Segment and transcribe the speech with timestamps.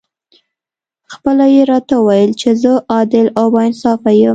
[1.13, 4.29] خپله یې راته وویل چې زه عادل او با انصافه یم.